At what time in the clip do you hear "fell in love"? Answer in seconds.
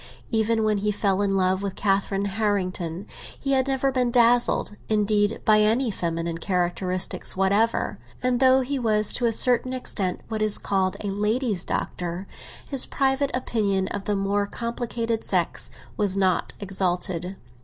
0.91-1.61